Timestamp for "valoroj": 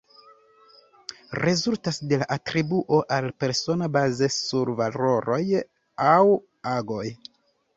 4.81-5.41